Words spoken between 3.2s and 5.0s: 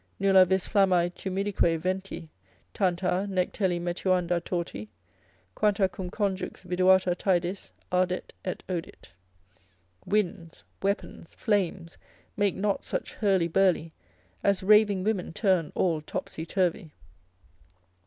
nec teli metuanda torti.